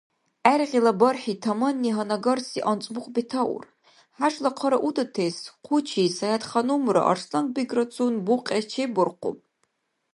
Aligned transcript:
ГӀергъила 0.45 0.93
бархӀи 0.99 1.33
таманни 1.43 1.91
гьанагарси 1.97 2.59
анцӀбукь 2.69 3.09
бетаур: 3.15 3.63
хӀяжла 4.17 4.49
хъара 4.57 4.77
удатес 4.87 5.37
хъучи 5.65 6.03
Саятханумра 6.17 7.01
Арсланбеграцун 7.11 8.13
букьес 8.25 8.65
чебуркъуб. 8.71 9.37